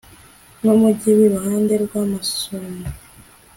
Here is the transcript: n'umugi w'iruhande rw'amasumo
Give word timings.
n'umugi 0.61 1.09
w'iruhande 1.17 1.73
rw'amasumo 1.83 2.87